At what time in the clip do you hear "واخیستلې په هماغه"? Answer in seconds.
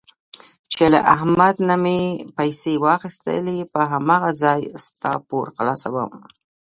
2.85-4.31